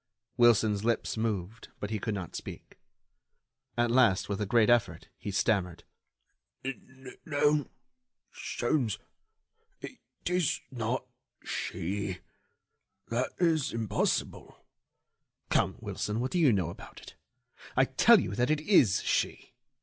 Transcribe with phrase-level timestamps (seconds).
[0.35, 2.79] Wilson's lips moved, but he could not speak.
[3.77, 5.83] At last, with a great effort, he stammered:
[7.23, 7.69] "No...
[8.33, 8.97] Sholmes...
[9.79, 11.05] it is not
[11.43, 12.17] she...
[13.09, 14.65] that is impossible——"
[15.51, 17.15] "Come, Wilson, what do you know about it?
[17.77, 19.53] I tell you that it is she!